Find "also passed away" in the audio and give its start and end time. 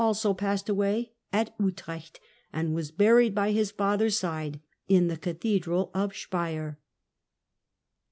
0.01-1.11